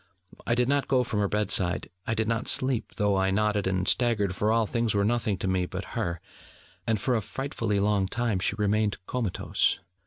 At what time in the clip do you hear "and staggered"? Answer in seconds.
3.67-4.33